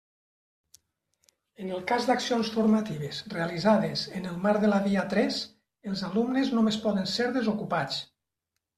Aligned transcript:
En 1.65 1.69
el 1.75 1.83
cas 1.91 2.07
d'accions 2.07 2.49
formatives 2.55 3.21
realitzades 3.35 4.07
en 4.23 4.27
el 4.33 4.43
marc 4.49 4.67
de 4.67 4.75
la 4.75 4.83
Via 4.89 5.07
tres, 5.15 5.41
els 5.93 6.05
alumnes 6.13 6.55
només 6.61 6.85
poden 6.91 7.11
ser 7.17 7.33
desocupats. 7.41 8.05